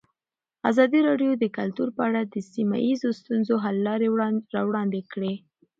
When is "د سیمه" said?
2.23-2.77